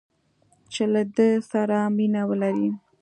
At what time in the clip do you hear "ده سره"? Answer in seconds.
1.15-1.77